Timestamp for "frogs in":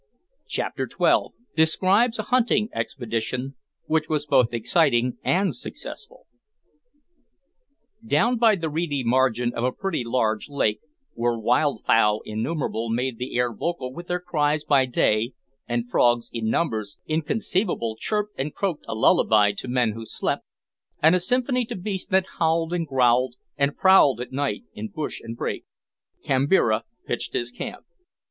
15.87-16.49